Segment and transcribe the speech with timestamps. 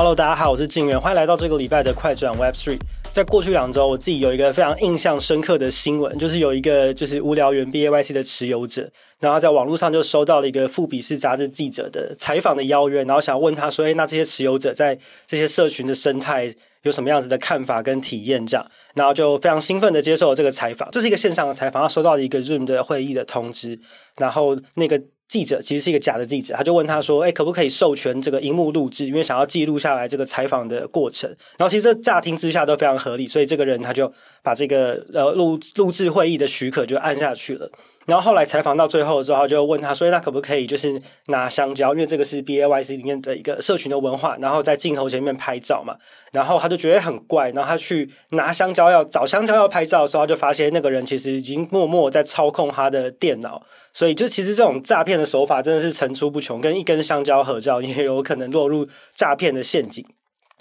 [0.00, 2.80] Hello，大家好，我是静远，欢迎来到这个礼拜的快转 Web3。
[3.12, 16.50] 在过去两周，我自己有一个非常印象深刻的新闻，就是有一个就是无聊猿 BAYC 的持有者，然后在网络上就收到了一个富比士杂志记者的采访的邀约，然后想问他说：“哎，那这些持有者在这些社群的生态
[16.84, 20.90] 有什么样子的看法跟体验？”这样，然后就非常兴奋的接受了这个采访。
[20.90, 23.78] 这是一个线上的采访，他收到了一个 Zoom 的会议的通知，
[24.16, 24.98] 然后那个。
[25.30, 29.06] 记者其实是一个假的记者，他就问他说：“哎，可不可以授权这个荧幕录制？
[29.06, 34.12] 因为想要记录下来这个采访的过程。”然后其实这乍听之下都非常合理，所以这个人他就
[34.42, 37.70] 把这个呃录录制会议的许可就按下去了。
[38.10, 41.94] 然后后来采访到最后的时候，就问他说：“那可不可以就是拿香蕉？
[41.94, 45.94] 因为这个是 BAYC 里面的一个社群的文化，然后在镜头前面拍照嘛。”
[46.32, 53.62] 然后他就觉得很怪，然后他去拿香蕉要找香蕉要拍照的时候，他就发现那个人其实已经默默在操控他的电脑。
[53.92, 60.04] 所以就其实这种诈骗的手法真的是层出不穷，跟一根香蕉合照也有可能落入诈骗的陷阱。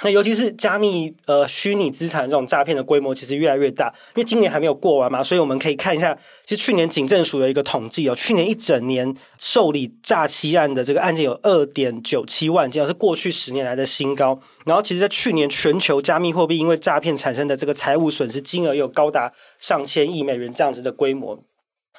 [0.02, 14.40] 那尤其是加密呃虚拟资产这种诈骗的规模其实越来越大，因为今年还没有过完嘛，所以我们可以看一下，其实去年警政署的一个统计哦，去年一整年受理诈欺案的这个案件有二点九七万件，是过去十年来的新高。
[14.66, 21.44] 然后其实，在去年全球加密货币因为诈骗产生的这个财务损失金额有高达上千亿美元这样子的规模。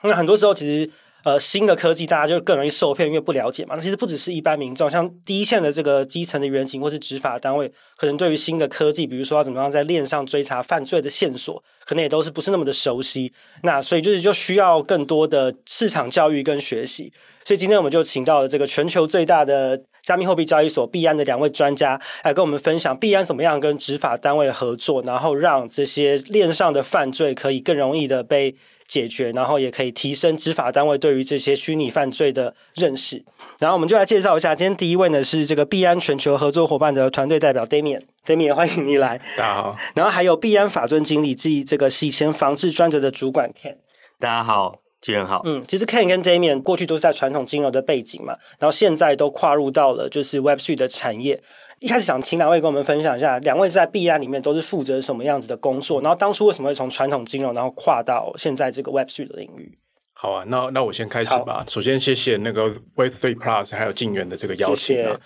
[0.03, 0.91] 那很多时候其实。
[1.23, 3.75] 呃，新的科技大家就更容易受骗，因为不了解嘛。
[3.75, 13.33] 那其实不只是一般民众，像第一线的这个基层的员警或是执法单位，可能对于新的科技，比如说要怎么样在链上追查犯罪的线索，可能也都是不是那么的熟悉。
[13.63, 17.13] 那所以就是就需要更多的市场教育跟学习。
[17.45, 28.57] 所以今天我们就请到了这个全球最大的加密货币交易所币安的两位专家来跟我们分享币安怎么样跟执法单位合作，然后让这些链上的犯罪可以更容易的被。
[28.91, 33.25] 解决，然后也可以提升执法单位对于这些虚拟犯罪的认识。
[33.61, 39.17] 然后我们就来介绍一下，今天第一位呢是这个币安全球合作伙伴的团队代表 Damian，Damian 欢迎你来。
[39.37, 39.77] 大家好。
[39.95, 43.77] 然后还有币安法尊经理及这个洗钱防治专责的主管 Ken。
[44.19, 45.43] 大家好，主持人好。
[45.45, 51.41] 嗯，其实 Ken 跟 Damian 过去都是在传统金融的背景嘛，然后现在都跨入到了就是 Web3 的产业。
[51.81, 56.01] 一开始想请两位跟我们分享一下，两位在币安里面都是负责什么样子的工作？
[56.03, 59.79] 然后当初为什么会从传统金融，然后跨到现在这个 Web3 的领域？
[60.13, 61.65] 好啊，那那我先开始吧。
[61.67, 64.77] 首先谢谢那个 Web3 Plus 还有晋元的这个邀请啊。
[64.77, 65.21] 谢谢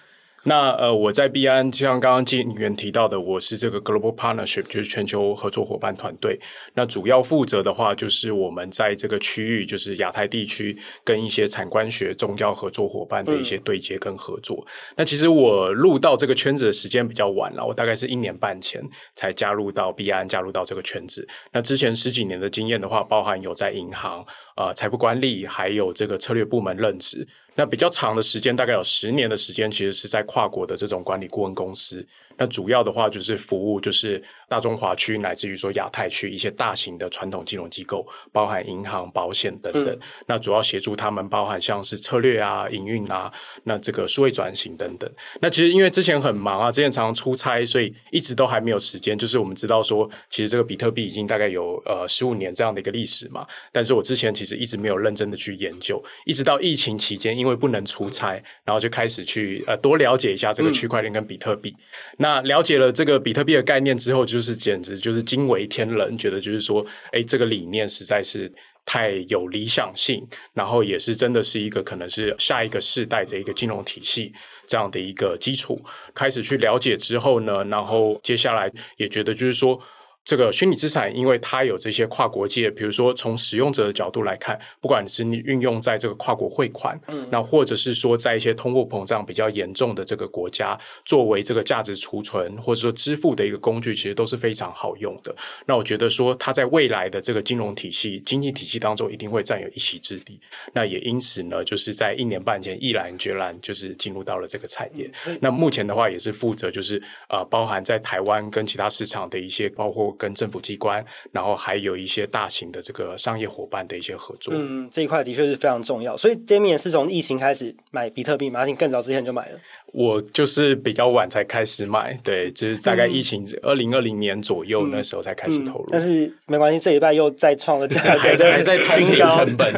[0.46, 6.38] 那呃，我在币安，就像刚刚静远提到的，我是这个 Global Partnership，就是全球合作伙伴团队。
[6.74, 14.62] 那主要负责的话，就是我们在这个区域，就是亚太地区，跟一些产官学重要合作伙伴的一些对接跟合作。
[14.94, 18.82] 那其实我入到这个圈子的时间比较晚了，我大概是一年半前
[19.14, 21.26] 才加入到币安，加入到这个圈子。
[21.52, 24.22] 那之前十几年的经验的话，包含有在银行、
[24.58, 27.26] 呃财富管理，还有这个策略部门任职。
[27.54, 32.04] 那比较长的时间，大概有十年的时间，其实是在跨国的这种管理顾问公司。
[32.36, 39.86] 那主要的话就是服务，就是大中华区乃至于说亚太区一些大型的传统金融机构，包含银行、保险等等。
[39.86, 43.32] 嗯、那主要协助他们，包含像是策略啊、营运啊，
[43.62, 45.08] 那这个数位转型等等。
[45.40, 49.16] 那其实因为之前很忙啊，之前常常出差，所以一直都还没有时间。
[49.16, 61.70] 就是我们知道说，其实这个比特币已经大概有呃十五年这样的一个历史嘛，但是我之前其实一直没有认真的去研究，一直到疫情期间，因为不能出差，然后就开始去呃多了解一下这个区块链跟比特币。
[61.70, 61.84] 嗯
[62.18, 68.50] 那了解了这个比特币的概念之后，就是简直就是惊为天人，觉得就是说，哎，这个理念实在是
[68.86, 74.32] 太有理想性，然后也是真的是一个可能是下一个世代的一个金融体系
[74.66, 75.82] 这样的一个基础。
[76.14, 79.80] 开始去了解之后呢，然后接下来也觉得就是说。
[80.24, 95.34] 这个虚拟资产，因为它有这些跨国界，比如说从使用者的角度来看，不管是你运用在这个跨国汇款，嗯，那或者是说在一些通货膨胀比较严重的这个国家，作为这个价值储存或者说支付的一个工具，其实都是非常好用的。
[95.66, 100.40] 那我觉得说，它在未来的这个金融体系、经济体系当中，一定会占有一席之地。
[100.72, 105.10] 那也因此呢，就是在一年半前毅然决然就是进入到了这个产业。
[105.26, 106.96] 嗯，那目前的话，也是负责就是
[107.28, 110.13] 呃，包含在台湾跟其他市场的一些，包括。
[110.14, 114.54] 跟政府机关，然后还有一些大型的这个商业伙伴的一些合作。
[114.56, 116.16] 嗯，这一块的确是非常重要。
[116.16, 118.64] 所以 Damian 是从疫情开始买比特币吗？
[118.64, 119.58] 你更早之前就买了？
[119.92, 125.84] 我就是比较晚才开始买，对，就是大概疫情二零二零年左右那时候才开始投入。
[125.84, 129.72] 嗯嗯、但是没关系，这一拜又再创了价格，还在还在摊平成本。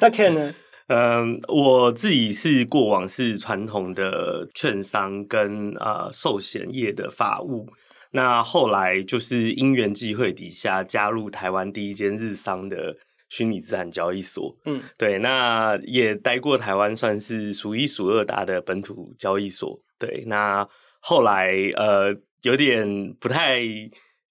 [0.00, 0.54] 那 Ken 呢？
[0.88, 7.68] 嗯，我自己是过往是传统的券商跟啊、呃、寿险业的法务。
[8.12, 12.96] 那后来就是因缘际会底下加入台湾第一间日商的
[13.28, 20.66] 虚拟资产交易所，嗯，对，那也待过台湾算是数一数二大的本土交易所，对，那
[21.00, 23.62] 后来呃有点不太。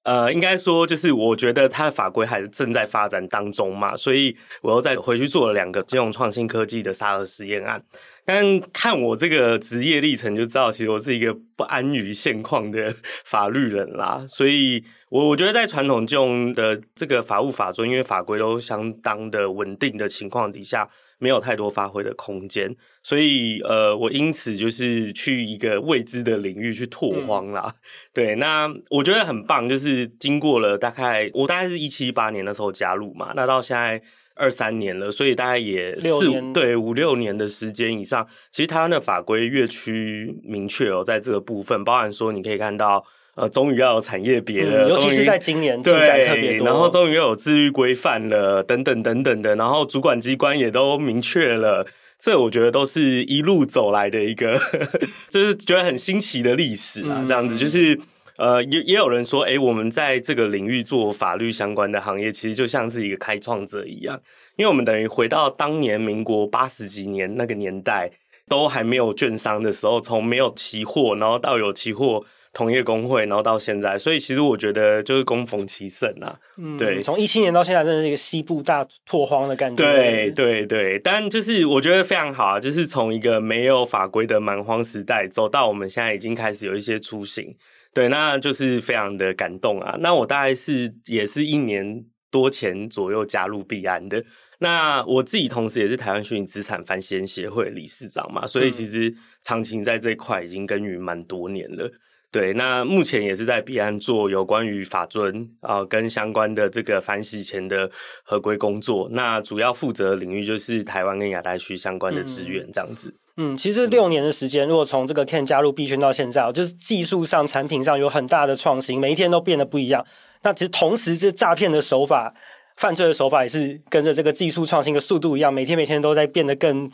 [0.04, 7.80] 呃，应该说就是我觉得它的法规还是正在发展当中嘛，所以我又再回去做了两个金融创新科技的沙盒实验案。
[8.25, 12.95] 但看我这个职业历程就知道，其实我是一个不安于现况的
[13.25, 14.25] 法律人啦。
[14.29, 20.89] 所以我我觉得在传统金融的这个法务法中，因为法规都相当的稳定的情况底下。
[21.23, 27.62] 没有太多发挥的空间，所以呃，我因此就是去一个未知的领域去拓荒啦。
[27.67, 27.75] 嗯、
[28.12, 34.01] 对，那我觉得很棒，就是经过了大概我大概是一七一八年的时候加入嘛，那到现在
[34.41, 36.19] 二三年了，所以大概也四
[36.51, 38.27] 对五六年的时间以上。
[38.51, 43.05] 其实台湾的法规越趋明确哦，在这个部分，包含说你可以看到。
[43.33, 51.88] 呃，终于要有产业别了，嗯，尤其是在今年进展特别多，然后终于又有自律规范了，等等等等的，然后主管机关也都明确了，
[52.19, 54.59] 这我觉得都是一路走来的一个，
[55.31, 57.97] 就是觉得很新奇的历史啊，这样子，就是
[58.41, 64.19] 呃，也也有人说，哎，我们在这个领域做法律相关的行业，其实就像是一个开创者一样，
[64.57, 68.09] 因为我们等于回到当年民国八十几年那个年代，
[68.47, 72.25] 都还没有券商的时候，从没有期货，然后到有期货。
[72.53, 76.38] 同业工会，然后到现在，所以其实我觉得就是恭逢其盛啊。
[76.57, 79.81] 嗯，对，从一七年到现在，真的是一个西部大拓荒的感觉。
[79.81, 87.55] 对对对，但就是我觉得非常好啊，就是从一个没有法规的蛮荒时代，走到我们现在已经开始有一些雏形。
[87.93, 89.97] 对，那就是非常的感动啊。
[89.99, 94.23] 那我大概是也是一年多前左右加入币安的。
[94.59, 101.91] 那我自己同时也是台湾虚拟资产翻新协会理事长嘛，所以其实长期在这一块已经耕耘蛮多年了。
[102.31, 107.92] 对，那目前也是在币安做有关于法尊啊、呃、跟相关的这个反洗钱的
[108.24, 109.10] 合规工作。
[109.12, 113.13] 那主要负责的领域就是台湾跟亚太区相关的资源这样子。
[113.36, 120.06] 嗯，其实六年的时间，如果从这个 Can 加入币圈到现在，就是技术上、产品上有很大的创新，每一天都变得不一样。
[120.44, 122.34] 那其实同时，这诈骗的手法、
[122.77, 126.89] 犯罪的手法也是跟着这个技术创新的速度一样，每天每天都在变得更。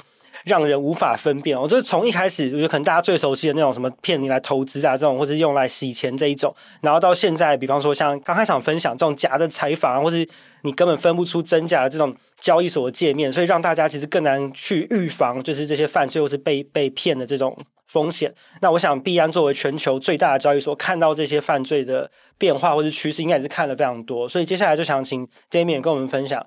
[0.47, 6.51] 让人无法分辨哦，就是从一开始，我觉得可能大家最熟悉的那种什么骗你来投资啊这种，或者是用来洗钱这一种，
[6.81, 10.27] 然后到现在，比方说像刚开场分享这种假的采访，或是
[10.63, 17.57] 你根本分不出真假的这种交易所的界面，所以让大家其实更难去预防，就是这些犯罪或是被被 骗的这种
[17.88, 18.33] 风险。
[18.61, 24.27] 那我想币安作为全球最大的交易所，看到这些犯罪的变化或是趋势，应该也是看了非常多。
[24.27, 26.45] 所以接下来就想请 Damian 跟我们分享。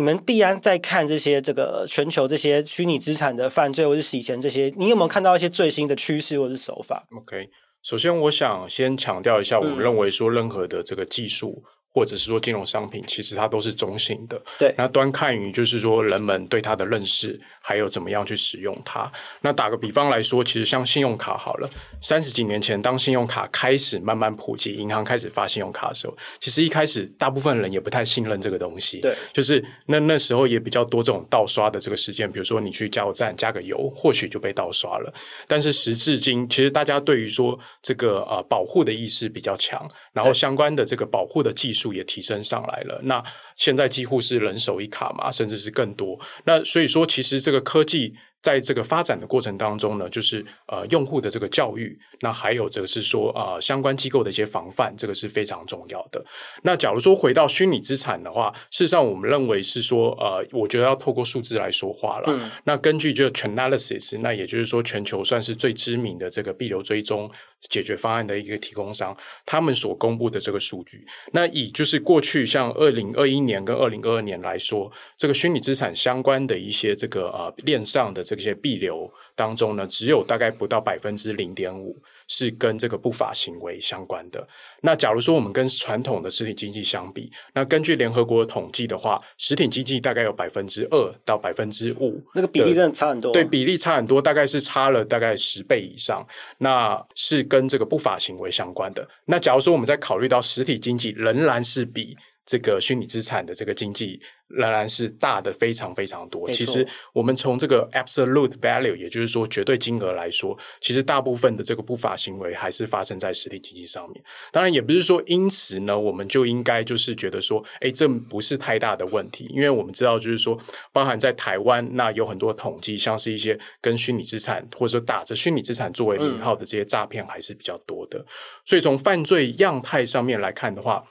[0.00, 7.50] 你们必然在看这些这个全球这些虚拟资产的犯罪或者洗钱这些，你有没有看到一些最新的趋势或是手法？OK，
[7.82, 11.62] 首先我想先强调一下，我们认为说任何的这个技术。
[11.92, 14.40] 嗯或者是说金融商品，其实它都是中性的。
[14.56, 19.10] 对，那端看于就是说人们对它的认识，还有怎么样去使用它。
[19.40, 21.68] 那打个比方来说，其实像信用卡好了，
[22.00, 29.00] 三十几年前当信用卡开始慢慢普及，银行开始发信用卡的时候，其实一开始大部分人也不太信任这个东西。
[29.00, 35.12] 对，就是那那时候也比较多这种盗刷的这个事件，比如说你去加油站加个油，或许就被盗刷了。
[35.48, 41.92] 但是时至今，其实大家对于说这个呃保护的意识比较强，然后相关的这个保护的技术。
[41.92, 43.22] 也提升上来了，那
[43.56, 46.18] 现在几乎是人手一卡嘛，甚至是更多。
[46.44, 48.14] 那所以说，其实这个科技。
[48.42, 56.24] 在这个发展的过程当中呢，就是呃用户的这个教育，那还有这个是说呃相关机构的一些防范，这个是非常重要的。
[56.62, 62.24] 那假如说回到虚拟资产的话，事实上我们认为是说呃，我觉得要透过数字来说话了。
[62.28, 62.50] 嗯。
[62.64, 67.30] 那根据这个 Chainalysis，那也就是说全球算是最知名的这个币流追踪
[67.68, 78.24] 解决方案的一个提供商，他们所公布的这个数据，那以就是过去像二零二一年跟二零二二年来说，这个虚拟资产相关的一些这个呃链上的。
[78.36, 81.96] 这些币流当中呢，只有大概不到百分之零点五
[82.28, 84.46] 是跟这个不法行为相关的。
[84.82, 93.32] 那假如说我们跟传统的实体经济相比，那根据联合国的统计的话，实体经济大概有百分之二到百分之五，那个比例真的差很多。
[93.32, 96.26] 对，比例差很多，大概是差了大概十倍以上。
[96.58, 99.06] 那是跟这个不法行为相关的。
[99.24, 104.20] 那假如说我们在考虑到实体经济仍然是比这个虚拟资产的这个经济。
[104.50, 106.48] 仍然是大的非常非常多。
[106.48, 114.20] 其实我们从这个 absolute value，也就是说绝对金额来说，其实大部分的这个不法行为还是发生在实体经济上面。
[114.50, 119.46] 当然，也不是说因此呢，我们就应该就是觉得说，哎，这不是太大的问题。
[119.50, 120.58] 因为我们知道，就是说，
[120.92, 128.26] 包含在台湾，那有很多统计，像是一些跟虚拟资产或者说打着虚拟资产作为名号的这些诈骗，还是比较多的。
[128.64, 131.04] 所以从犯罪样态上面来看的话，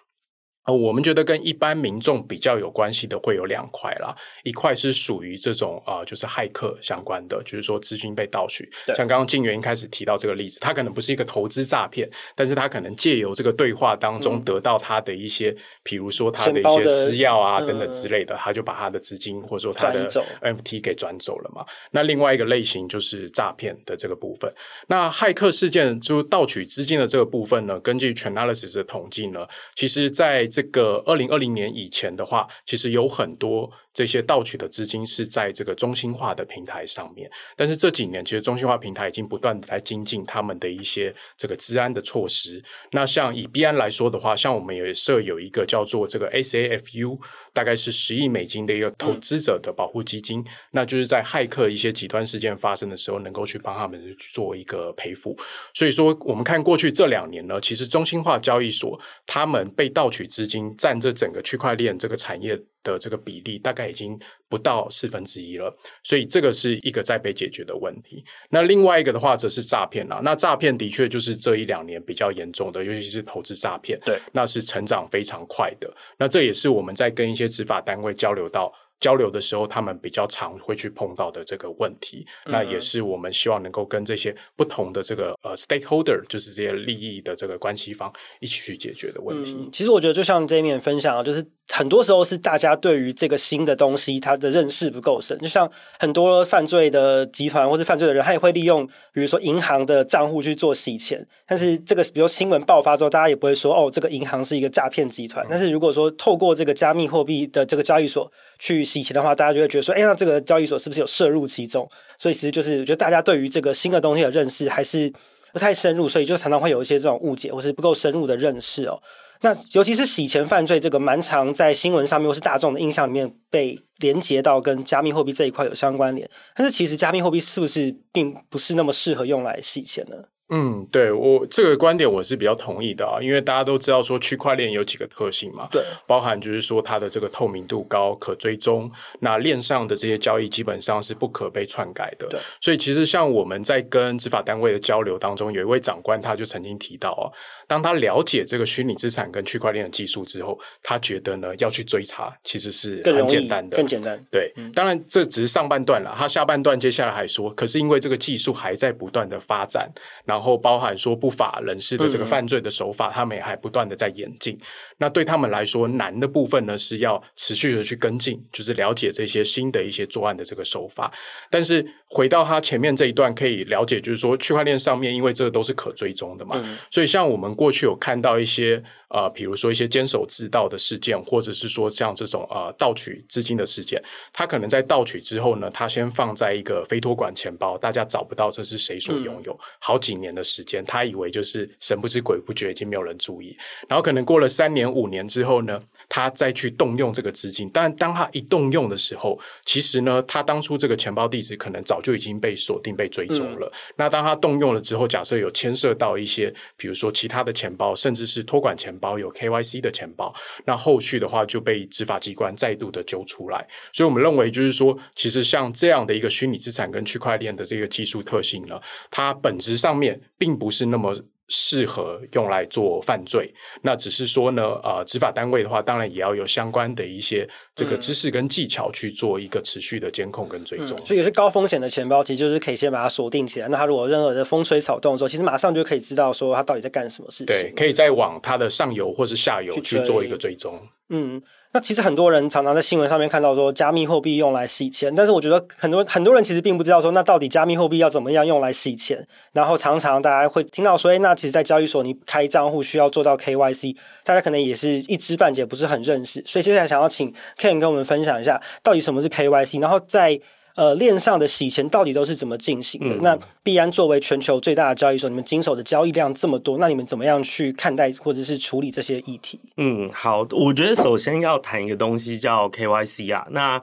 [0.70, 21.66] 呃，我们觉得跟一般民众比较有关系的会有两块啦，一块是属于这种呃，就是骇客相关的，就是说资金被盗取，像刚刚静源一开始提到这个例子，他可能不是一个投资诈骗，但是他可能借由这个对话当中得到他的一些，比如说他的一些私钥啊等等之类的，他就把他的资金或者说他的 NFT 给转走了嘛。
[21.90, 24.54] 那另外一个类型就是诈骗的这个部分。
[24.88, 37.32] 那骇客事件就盗取资金的这个部分呢，根据 Chainalysis 的统计呢，其实在这这个二零二零年以前的话，其实有很多这些盗取的资金是在这个中心化的平台上面。
[37.56, 42.62] 但是这几年，其实中心化平台已经不断的在精进他们的一些这个治安的措施。
[42.92, 47.18] 那像以币安来说的话，像我们也设有一个叫做这个 SAFU。
[47.52, 55.36] 大概是十亿美金的一个投资者的保护基金，那就是在骇客一些极端事件发生的时候，能够去帮他们去做一个赔付。
[55.74, 65.76] 所以说，我们看过去这两年呢，其实中心化交易所他们被盗取资金占这整个区块链这个产业的这个比例，大概已经不到四分之一了。
[66.04, 68.24] 所以这个是一个在被解决的问题。
[68.50, 70.22] 那另外一个的话，则是诈骗啦。
[70.24, 75.92] 那诈骗的确就是这一两年比较严重的，尤其是投资诈骗，对，那是成长非常快的。
[76.18, 78.74] 那这也是我们在跟一些执法单位交流到。
[79.00, 89.56] 交流的时候，他们比较常会去碰到的这个问题，嗯、那也是我们希望能够跟这些不同的这个呃 stakeholder，就是这些利益的这个关系方一起去解决的问题。
[89.58, 95.38] 嗯、其实我觉得，就像这一面分享啊，就是很多时候是大家对于这个新的东西，它的认识不够深。
[95.40, 101.26] 就像很多犯罪的集团或者犯罪的人，他也会利用比如说银行的账户去做洗钱。
[101.48, 105.46] 但是这个比如新闻爆发之后，大家也不会说哦，这个银行是一个诈骗集团。
[105.46, 111.88] 嗯、但是如果说透过这个加密货币的这个交易所去洗钱的话，大家就会觉得说，哎，那这个交易所是不是有涉入其中？
[112.18, 115.12] 所以其实就是，我觉得大家对于这个新的东西的认识还是
[115.54, 119.00] 不太深入，所以就常常会有一些这种误解，或是不够深入的认识哦。
[119.42, 126.30] 那尤其是洗钱犯罪，这个蛮常在新闻上面或是大众的印象里面被连接到跟加密货币这一块有相关联。
[126.56, 130.18] 但是其实加密货币是不是并不是那么适合用来洗钱呢？
[130.50, 147.30] 嗯，对，我这个观点我是比较同意的啊，因为大家都知道说区块链有几个特性嘛，对，包含就是说它的这个透明度高、可追踪，那链上的这些交易基本上是不可被篡改的，对，所以其实像我们在跟执法单位的交流当中，有一位长官他就曾经提到啊，
[147.70, 159.88] 当他了解这个虚拟资产跟区块链的技术之后，他觉得呢要去追查其实是很简单的，更简单，对，嗯，当然这只是上半段了，他下半段接下来还说，可是因为这个技术还在不断的发展，
[160.26, 160.40] 然后。
[160.40, 164.58] 然后包含说不法人士的这个犯罪的手法，他们也还不断的在演进。
[164.98, 171.12] 那对他们来说，难的部分呢是要持续的去跟进，就是了解这些新的一些作案的这个手法。
[171.52, 178.82] 但是回到他前面这一段，可以了解，就是说区块链上面，因为这个都是可追踪的嘛，所以像我们过去有看到一些。
[179.12, 184.00] 呃，比如说一些监守自盗的事件，或者是说像这种呃盗取资金的事件，
[184.32, 203.68] 他可能在盗取之后呢，他先放在一个非托管钱包，大家找不到这是谁所拥有，嗯、好几年的时间，他以为就是神不知鬼不觉，已经没有人注意，然后可能过了三年五年之后呢，他再去动用这个资金，但当他一动用的时候，其实呢，他当初这个钱包地址可能早就已经被锁定、被追踪了。
[203.68, 209.00] 嗯、那当他动用了之后，假设有牵涉到一些，比如说其他的钱包，甚至是托管钱包。
[209.10, 210.32] 包有 KYC 的钱包，
[210.66, 221.16] 那后续的话就被执法机关再度的揪出来，所以我们认为就是说，其实像这样的一个虚拟资产跟区块链的这个技术特性呢，它本质上面并不是那么。
[221.50, 223.52] 适合用来做犯罪，
[223.82, 230.98] 那只是说呢，呃，执法单位的话，当然也要有相关的一些这个知识跟技巧去做一个持续的监控跟追踪。
[231.00, 231.06] 嗯。
[231.06, 233.68] 所以有些高风险的钱包，其实就是可以先把它锁定起来。
[233.68, 237.48] 那它如果任何的风吹草动的时候，其实马上就可以知道说它到底在干什么事情。
[237.48, 240.80] 对，可以再往它的上游或是下游去做一个追踪。
[241.10, 241.42] 嗯。
[241.72, 249.26] 那 其实很多人常常在新闻上面看到说加密货币用来洗钱，但是我觉得很多很多人其实并不知道说那到底加密货币要怎么样用来洗钱。
[249.54, 256.44] 然后常常大家会听到说，哎，那其实，在交易所你开账户需要做到 KYC，大家可能也是一知半解，不是很认识。
[256.46, 260.40] 所以接下来想要请 Ken 跟我们分享一下，到底什么是 KYC，然后在。
[260.80, 263.16] 呃，链上的洗钱到底都是怎么进行的？
[263.18, 269.60] 嗯、那币安作为全球最大的交易所，你们经手的交易量这么多，那你们怎么样去看待或者是处理这些议题？
[269.76, 273.46] 嗯，好，我觉得首先要谈一个东西叫 KYC 啊。
[273.52, 273.78] 那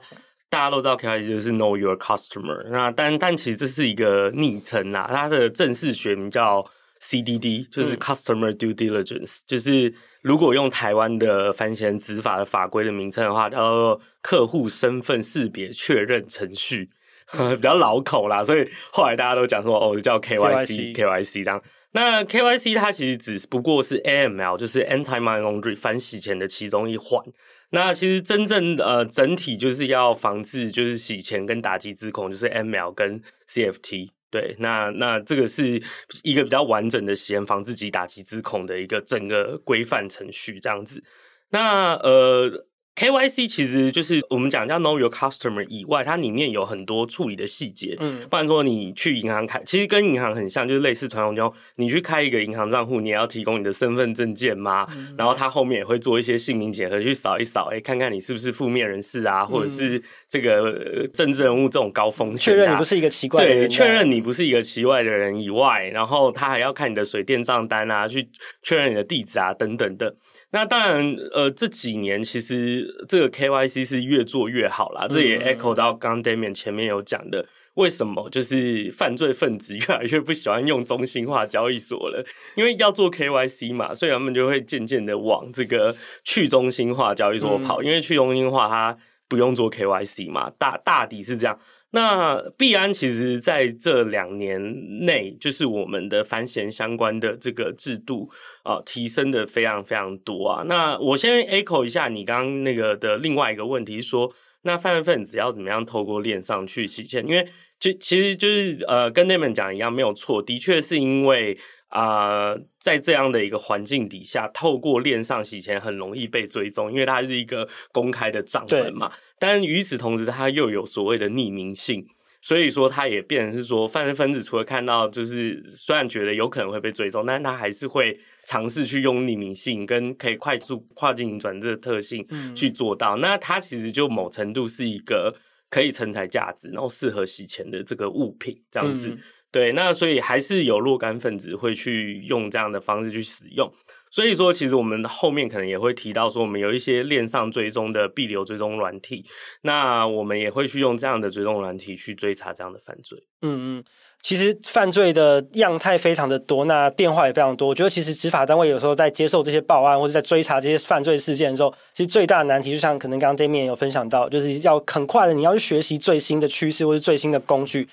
[0.49, 6.65] 大家都知道 KYC 就是 Know Your Customer，那但但其实这是一个昵称啊，它的正式学名叫
[7.01, 9.93] CDD，就是 Customer Due Diligence，、嗯、就是。
[10.23, 16.89] 如果用台湾的反洗钱执法的法规的名称的话，叫做客户身份识别确认程序，
[17.55, 21.63] 比较老口啦，所以后来大家都讲说哦，叫 KYC KYC 这样。
[21.93, 27.23] 那 KYC 它其实只不过是 AML，就是 Anti Money Laundering 反洗钱的其中一环。
[27.69, 34.09] 那其实真正呃整体就是要防治就是洗钱跟打击资控，就是 ML 跟 CFT。
[34.29, 35.81] 对，那那这个是
[36.23, 41.03] 一个比较完整的洗钱防自己打击自恐的一个整个规范程序这样子。
[41.49, 42.67] 那呃。
[42.97, 47.95] KYC 其实就是我们讲叫 Know Your Customer 以外，它里面有很多处理的细节。
[47.99, 54.87] 嗯，不然说你去银行开，其实跟银行很像，就是类似传统中，你去开一个银行账户，你也要提供你的身份证件吗？
[54.95, 68.27] 嗯、然后它后面也会做一些姓名结合，去扫一扫，哎，看看你是不是负面人士啊，或者是这个政治人物这种高风险、啊，确认你不是一个奇怪的人，对，确认你不是一个奇怪的人以外，然后他还要看你的水电账单啊，去
[68.63, 70.15] 确认你的地址啊，等等的。
[70.51, 75.05] 那当然，呃，这几年其实这个 KYC 是越做越好啦。
[75.09, 82.25] 这也 echo 到刚 Damian 前面有讲的，为什么就是犯罪分子越来越不喜欢用中心化交易所了？
[82.55, 87.83] 因为要做 KYC 嘛，所以他们就会渐渐的往这个去中心化交易所跑。
[87.83, 91.59] 因为去中心化它不用做 KYC 嘛，大大抵是这样。
[91.91, 94.59] 那币安其实在这两年
[95.05, 98.29] 内，就是我们的反洗相关的这个制度
[98.63, 100.63] 啊、提升的非常非常多啊。
[100.67, 107.25] 那我先 echo 一下你刚刚那个的另外一个问题，说那犯罪分子要怎么样透过链上去洗钱？
[107.25, 107.47] 因为
[107.79, 111.57] 其其实就是呃，跟那们讲一样，没有错，的确是因为。
[111.89, 119.11] 啊、呃，在这样的一个环境底下，透过链上洗钱很容易被追踪，因为它是一个公开的账本嘛。
[119.39, 122.05] 但与此同时，它又有所谓的匿名性，
[122.41, 133.15] 所以说它也变成是说，犯罪分子除了看到，就是虽然觉得有可能会被追踪，但他还是会尝试去用匿名性跟可以快速跨境转这个特性去做到。
[133.17, 135.33] 嗯、那它其实就某程度是一个
[135.69, 139.09] 可以承载价值，然后适合洗钱的这个物品，这样子。
[139.09, 139.19] 嗯
[139.57, 143.67] 对，那所以还是有若干分子会去用这样的方式去使用，
[144.11, 149.25] 所以说其实我们后面可能也会提到说，我们有一些链上追踪的币流追踪软体，
[149.63, 153.17] 那我们也会去用这样的追踪软体去追查这样的犯罪。
[153.41, 153.83] 嗯嗯，
[154.21, 157.69] 其实犯罪的样态非常的多，那变化也非常多。
[157.69, 167.87] 我觉得其实执法单位有时候在接受这些报案或者在追查这些犯罪事件的时候，其实最大的难题就像可能刚刚 Damian 有分享到，就是要很快的你要去学习最新的趋势或者最新的工具。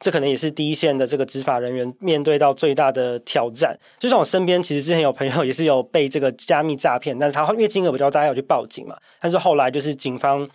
[0.00, 3.78] 这可能也是第一线的这个执法人员面对到最大的挑战。
[3.98, 8.96] 就像我身边，其实之前有朋友也是有被这个加密诈骗，但是他因为金额比较大，要去报警嘛。
[9.20, 10.48] 但是后来就是警方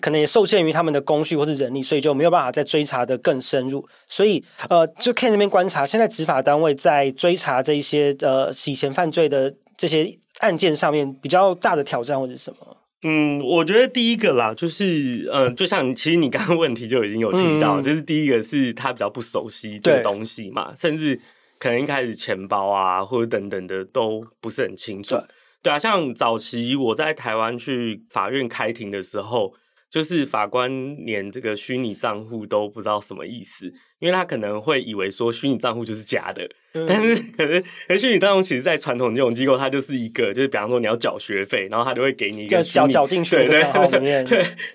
[0.00, 3.84] 可能也受限于他们的工序或是人力，所以就没有办法再追查得更深入。
[4.08, 12.76] 所以呃，就看那边观察，现在执法单位在追查这一些呃洗钱犯罪的这些案件上面，比较大的挑战或者什么？
[13.04, 21.20] 嗯，我觉得第一个啦，就是嗯、呃，就像其实你刚刚问题就已经有提到，嗯、就是第一个是他比较不熟悉这个东西嘛，甚至
[21.58, 25.14] 可能一开始钱包啊或者等等的都不是很清楚。
[25.14, 25.24] 对，
[25.62, 29.54] 对啊，像早期我在台湾去法院开庭的时候。
[29.94, 30.68] 就是法官
[31.06, 43.36] 连这个虚拟账户都不知道什么意思，因为他可能会以为说虚拟账户就是假的，嗯、但是可是虚拟账户其实，在传统金融机构，它就是一个，就是比方说你要缴学费，然后他就会给你一个缴缴进去。
[43.36, 43.62] 对，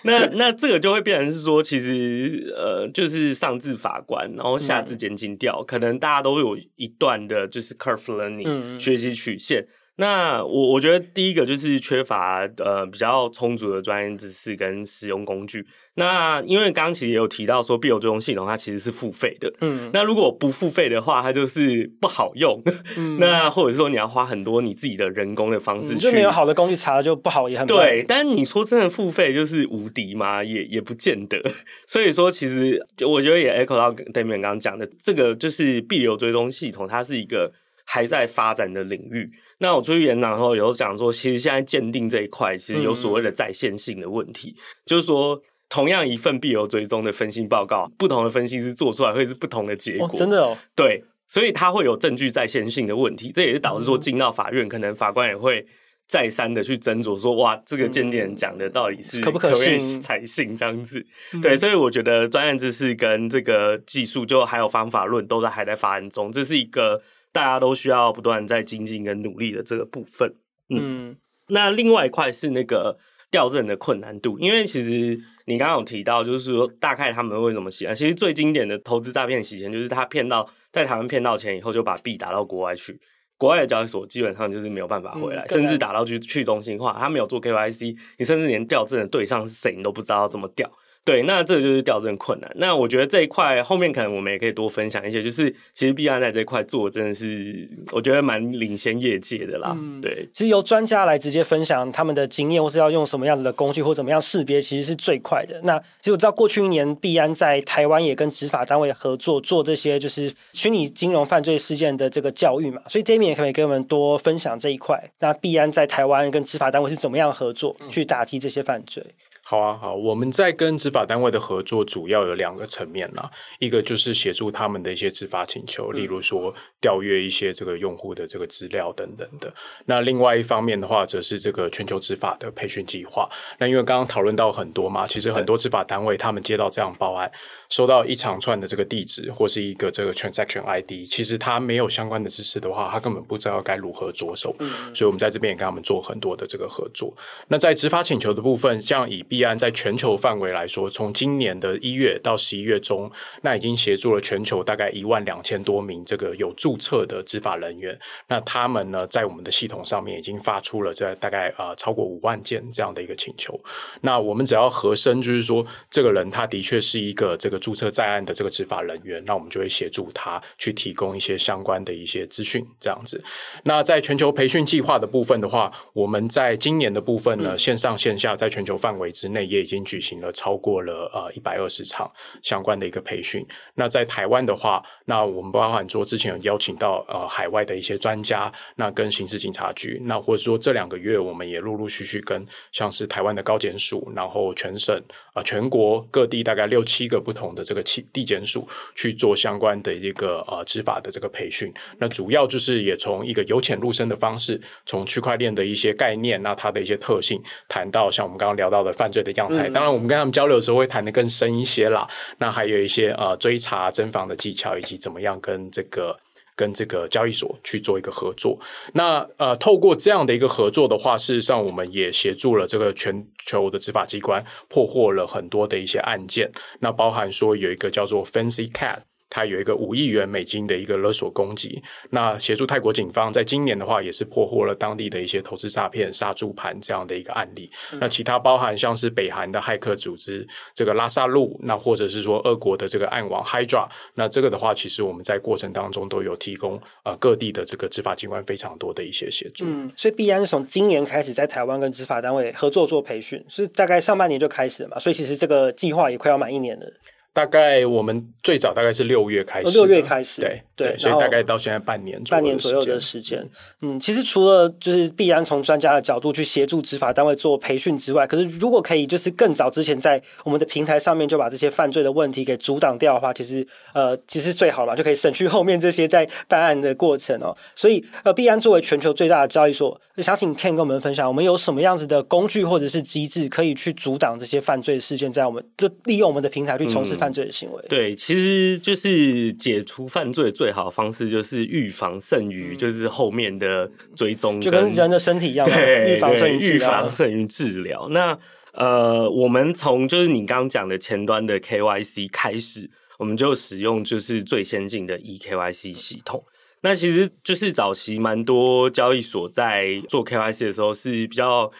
[0.03, 9.67] 那那这个就会变成是说，其实呃，就是上至法官，然后下至检警调，嗯、可能大家都有一段的就是 curve learning、嗯、学习曲线。
[9.99, 15.67] 那我我觉得第一个就是缺乏呃比较充足的专业知识跟使用工具。
[15.95, 22.61] 那因为刚刚其实也有提到说必有追踪系统它其实是付费的，嗯，那如果不付费的话，它就是不好用。
[22.95, 28.05] 嗯， 那或者是说你要花很多你自己的人工的方式去，嗯、就没有好的工具查了就不好，也很对。
[28.07, 30.41] 但你说真的付费就是无敌吗？
[30.41, 31.37] 也也不见得。
[31.85, 37.51] 所以说其实我觉得也 echo 到 Damian 刚刚讲的这个就是必有追踪系统，它是一个
[37.91, 39.27] 还在发展的领域。
[39.57, 50.05] 那我出去演讲后有讲说，其实现在鉴定这一块其实有所谓的在线性的问题，嗯、就是说同样一份必有追踪的分析报告，不同的分析师做出来会是不同的结果。
[50.05, 55.65] 哦、真的哦，对，所以它会有证据在线性的问题，这也是导致说进到法院，嗯、可能法官也会
[56.07, 61.03] 再三的去斟酌说，哇，这个鉴定人讲的到底是可不可信才信这样子。
[61.33, 67.01] 嗯、对，所以我觉得专业知识跟这个技术，就还有方法论，都在还在发展中，这是一个。
[67.31, 70.35] 大家都需要不断在精进跟努力的这个部分，
[70.69, 71.17] 嗯，嗯，
[71.49, 72.97] 那另外一块是那个
[73.29, 77.93] 调证的困难度，因为其实你刚刚有提到，就是说大概他们会怎么洗啊？
[77.93, 82.99] 其实最经典的投资诈骗洗钱，就是他骗到在台湾骗到钱以后，就把币打到国外去，
[83.37, 90.69] 国外的交易所基本上就是没有办法回来，嗯、甚至打到去去中心化，他没有做 KYC，你甚至连调证的对象是谁你都不知道怎么调。
[91.05, 92.51] 对，那这就是调证困难。
[92.55, 99.75] 那我觉得这一块后面可能我们也可以多分享一些，就是其实币安在这一块做真的是我觉得蛮领先业界的啦。
[99.75, 105.59] 嗯、对，其实由专家来直接分享他们的经验，或是要用什么样子的工具或怎么样识别，其实是最快的。
[105.63, 115.09] 那其实我知道过去一年币安在台湾也跟执法单位合作做这些就是虚拟金融犯罪事件的这个教育嘛，所以 Damian 也可以跟我们多分享这一块。
[115.19, 119.03] 那币安在台湾跟执法单位是怎么样合作去打击这些犯罪？
[119.49, 129.51] 好啊，好，我们在跟执法单位的合作主要有两个层面啦，一个就是协助他们的一些执法请求，例如说调阅一些这个用户的这个资料等等的。
[129.87, 133.27] 那另外一方面的话，则是这个全球执法的培训计划。
[133.57, 137.31] 那因为刚刚讨论到很多嘛，其实很多执法单位他们接到这样报案，
[137.69, 144.55] 收到一长串的这个地址或是一个这个 transaction ID，其实他没有相关的知识的话，他根本不知道该如何着手。
[144.93, 147.11] 所以我们在这边也跟他们做很多的这个合作。
[147.47, 153.09] 那在执法请求的部分，像以 B 币安在全球范围来说，从今年的一月到十一月中，
[153.41, 157.97] 那已经协助了全球大概一万两千多名这个有注册的执法人员。
[158.27, 163.57] 那他们呢，在我们的系统上面已经发出了这大概呃超过五万件这样的一个请求。
[164.01, 173.23] 那我们只要核身，就是说这个人他的确是一个这个注册在案的这个执法人员，那我们就会协助他去提供一些相关的一些资讯，这样子。
[173.63, 182.11] 那在全球培训计划的部分的话，我们在今年的部分呢，线上线下在全球范围之内也已经举行了超过了呃一百二十场
[182.41, 183.45] 相关的一个培训。
[183.75, 195.01] 那在台湾的话，那我们包含说之前有邀请到呃海外的一些专家，那跟刑事警察局，那或者说这两个月我们也陆陆续续跟像是台湾的高检署，然后全省
[195.33, 201.73] 啊、全国各地大概六七个不同的这个地检署去做相关的一个呃执法的这个培训。
[201.97, 209.69] 那主要就是也从一个由浅入深的方式，从区块链的一些概念，那它的一些特性，谈到像我们刚刚聊到的犯罪的样态。
[209.69, 212.07] 当然，我们跟他们交流的时候会谈得更深一些啦。
[212.37, 216.17] 那还有一些呃追查侦防的技巧，以及怎么样跟这个
[216.55, 218.59] 跟这个交易所去做一个合作。
[218.93, 226.51] 那呃，透过这样的一个合作的话，事实上我们也协助了这个全球的执法机关破获了很多的一些案件。
[226.79, 228.99] 那包含说有一个叫做 Fancy Cat。
[229.29, 237.69] 它有一个五亿元美金的一个勒索攻击，那协助泰国警方在今年的话，也是破获了当地的一些投资诈骗、杀猪盘这样的一个案例。
[237.91, 249.65] 嗯、那其他包含像是北韩的骇客组织这个拉萨路，那或者是说俄国的这个暗网 Hydra，那这个的话，其实我们在过程当中都有提供呃各地的这个执法机关非常多的一些协助。
[249.67, 254.99] 嗯，所以必然是从今年开始在台湾跟执法单位合作做培训，是大概上半年就开始了嘛？
[254.99, 256.85] 所以其实这个计划也快要满一年了。
[257.31, 263.47] 大概我们最早大概是六月开始，六月开始，对对，所以大概到现在半年半年左右的时间。
[263.81, 277.55] 嗯，其实除了就是必然从专家的角度去协助执法单位做培训之外，可是如果可以就是更早之前在我们的平台上面就把这些犯罪的问题给阻挡掉的话，其实呃其实最好嘛，就可以省去后面这些在办案的过程哦。
[277.75, 287.45] 所以呃，必安作为全球最大的交易所，想请 Ken 跟我们分享，我们有什么样子的工具或者是机制可以去阻挡这些犯罪事件，在我们就利用我们的平台去从事犯罪。
[287.45, 298.07] 的行为，对，其实就是解除犯罪最好的方式就是预防胜于就是后面的追踪，就跟人的身体一样，对，预防胜于预防胜于治疗。
[298.09, 298.37] 那
[298.73, 306.43] 呃，我们从就是你刚刚讲的前端的 KYC 开始，我们就使用就是最先进的 eKYC 系统。
[306.81, 311.71] 那其实就是早期蛮多交易所在做 KYC 的时候是比较。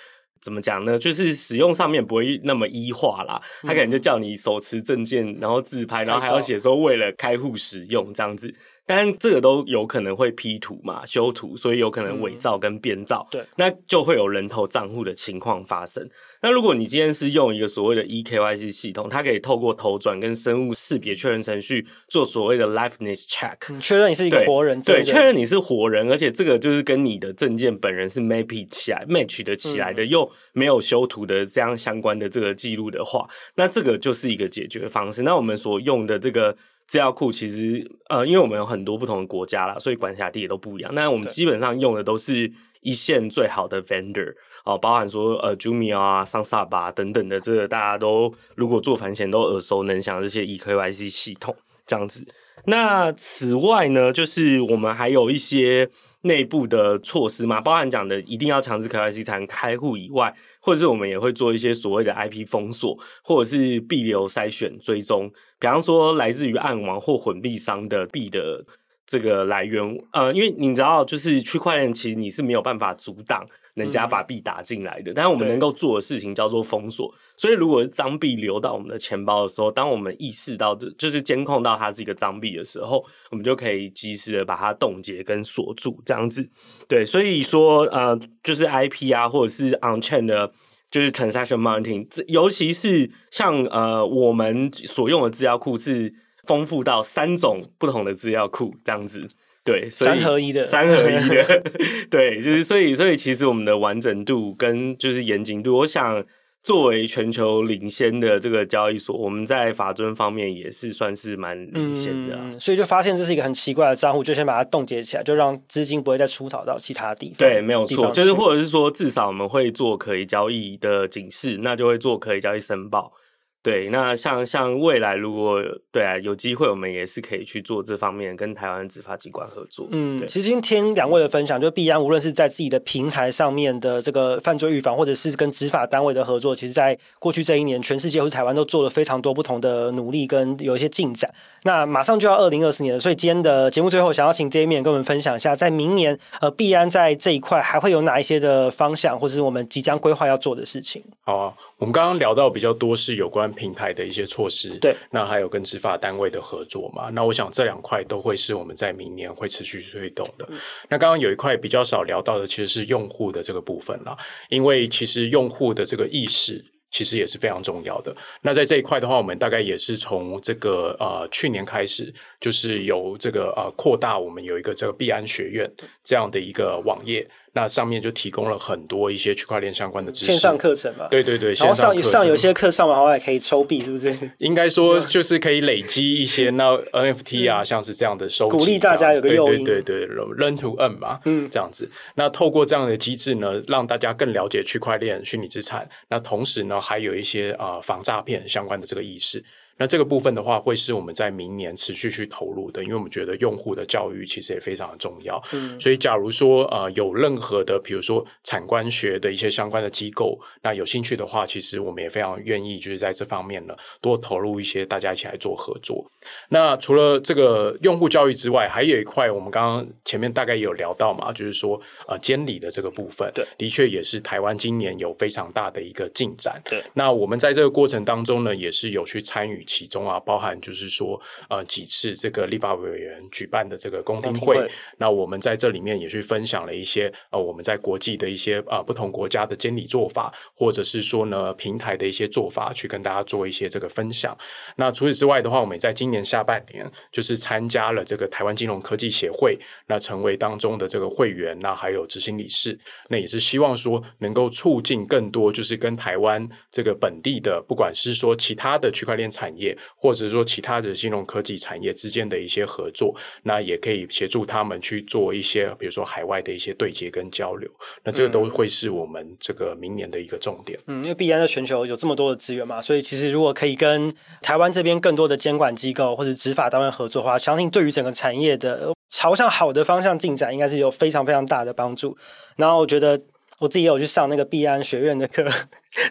[0.41, 0.97] 怎么讲呢？
[0.97, 8.53] 就是使用上面不会那么医化啦，他可能就叫你手持证件，然后自拍，然后还要写说为了开户使用这样子。
[8.91, 16.09] 但这个都有可能会 P 图嘛，修图，所以有可能伪造跟编造，嗯，对，那就会有人头账户的情况发生。
[16.41, 35.21] 那如果你今天是用一个所谓的 eKYC 系统，它可以透过头转跟生物识别确认程序做所谓的 liveness check，嗯，确认你是一个活人，对，确认你是活人，而且这个就是跟你的证件本人是 map 起来 match 的起来的，嗯，又没有修图的这样相关的这个记录的话，那这个就是一个解决方式。
[35.21, 36.57] 那我们所用的这个。
[36.89, 40.93] 资料库其实，呃，因为我们有很多不同的国家啦，所以管辖地也都不一样。
[40.95, 44.33] 那我们基本上用的都是一线最好的 vendor
[44.65, 52.27] 哦，包含说呃 Jumio 啊、SunSub 啊等等的，这个大家都如果做反险都耳熟能详这些 eKYC 系统这样子。
[52.65, 55.89] 那此外呢，就是我们还有一些。
[56.23, 60.35] 内部的措施嘛，包含讲的一定要强制 KYC 才能开户以外，
[60.69, 65.27] 或者是我们也会做一些所谓的 IP 封锁，或者是币流筛选追踪。
[65.57, 68.63] 比方说，来自于暗网或混币商的币的
[69.09, 73.43] 这个来源，呃，因为你知道，就是区块链其实你是没有办法阻挡
[73.73, 77.11] 人家把币打进来的，嗯、但是我们能够做的事情叫做封锁。
[77.35, 86.47] 所以，如果是脏币流到我们的钱包的时候，当我们意识到这就是监控到它是一个脏币的时候，我们就可以及时的把它冻结跟锁住，这样子。
[86.87, 90.51] 对，所以说，呃，就是 IP 啊，或者是 on-chain 的，
[90.91, 96.13] 就是 transaction monitoring，尤其是像呃我们所用的资料库是。
[96.49, 99.27] 丰富到三种不同的资料库，这样子，
[99.63, 101.63] 对，三合一的，三合一的，
[102.09, 106.25] 对，就是所以，所以其实我们的完整度跟就是严谨度，我想
[106.63, 117.35] 作为全球领先的这个交易所，我们在法尊方面也是算是蛮领先的，啊嗯，所以就发现这是一个很奇怪的账户，就先把它冻结起来，就让资金不会再出逃到其他地方。
[117.37, 123.13] 对，没有错，就是或者是说，至少我们会做可疑交易的警示，那就会做可疑交易申报。
[123.61, 129.85] 对，那像像未来如果对啊有机会，我们也是可以去做这方面，跟台湾执法机关合作。
[129.91, 141.29] 嗯，其实今天两位的分享，就必安无论是在自己的平台上面的这个犯罪预防，或者是跟执法单位的合作，其实在过去这一年，全世界或是台湾都做了非常多不同的努力，跟有一些进展。
[141.63, 151.03] 那马上就要二零二四年了，所以今天的节目最后，想要请 Damian 跟我们分享一下，在明年呃必安在这一块还会有哪一些的方向，或者是我们即将规划要做的事情。
[151.25, 151.53] 好啊。
[151.79, 160.47] 我们刚刚聊到比较多是有关平台的一些措施，对，那还有跟执法单位的合作嘛，那我想这两块都会是我们在明年会持续推动的。
[160.49, 160.57] 嗯、
[160.89, 164.17] 那刚刚有一块比较少聊到的，其实是用户的这个部分啦，
[164.49, 168.15] 因为其实用户的这个意识其实也是非常重要的。
[168.41, 175.71] 那在这一块的话，我们大概也是从这个呃去年开始，就是由这个呃扩大，我们有一个这个币安学院
[176.03, 177.27] 这样的一个网页。
[177.53, 181.07] 那上面就提供了很多一些区块链相关的知识，线上课程嘛。
[181.09, 184.15] 对对对，然后上上有些课上完后还可以抽币，是不是？
[184.39, 191.89] 应该说就是可以累积一些 那 NFT 啊，像是这样的收，鼓励大家有个诱因，对对对，Learn to Earn 嘛，嗯，这样子。
[192.15, 195.87] 那透过这样的机制呢，让大家更了解区块链、虚拟资产。
[196.09, 199.43] 那同时呢，还有一些啊、呃、防诈骗相关的这个意识。
[199.79, 205.41] 那这个部分的话，会是我们在明年持续去投入的，因为我们觉得用户的教育其实也非常的重要。
[205.53, 216.05] 嗯，所以假如说呃有任何的，比如说产官学的一些相关的机构，那有兴趣的话，其实我们也非常愿意就是在这方面呢多投入一些，大家一起来做合作。
[216.49, 226.61] 那除了这个用户教育之外，还有一块我们刚刚前面大概也有聊到嘛，就是说呃监理的这个部分，对，的确也是台湾今年有非常大的一个进展。
[226.65, 229.65] 对，那我们在这个过程当中呢，也是有去参与。
[229.69, 244.35] 其中啊，包含就是说，呃，几次这个立法委员举办的这个公听会，那我们在这里面也去分享了一些呃，我们在国际的一些啊、呃、不同国家的监理做法，或者是说呢平台的一些做法，去跟大家做一些这个分享。
[244.75, 249.55] 那除此之外的话，我们也在今年下半年就是参加了这个台湾金融科技协会，
[249.85, 252.75] 那成为当中的这个会员，那还有执行理事，
[253.07, 259.58] 那也是希望说能够促进更多就是跟台湾这个本地的，不管是说其他的区块链产业。
[259.95, 267.69] 或者说其他的金融科技产业之间的一些合作，那也可以协助他们去做一些，比如说海外的一些对接跟交流。
[268.03, 270.79] 那这个都会是我们这个明年的一个重点。
[270.87, 282.17] 嗯，因为币安在全球有这么多的资源嘛，所以其实如果可以跟台湾这边更多的监管机构或者执法单位合作的话，相信对于整个产业的朝向好的方向进展，应该是有非常非常大的帮助。
[282.55, 283.21] 然后我觉得。
[283.59, 285.45] 我自己也有去上那个币安学院的课，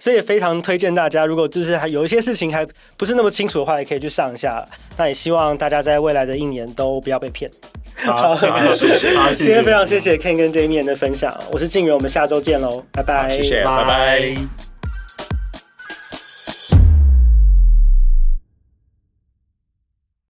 [0.00, 4.66] 所以也非常推荐大家，如果就是还有一些事情还不是那么清楚的话，也可以去上一下。
[4.96, 7.50] 那也希望大家在未来的一年都不要被骗。
[7.96, 9.16] 好， 好，谢谢。
[9.16, 14.67] 好，今天非常谢谢 Ken 跟 Damian 的分享，我是静源，我们下周见喽，拜拜，谢谢，拜拜。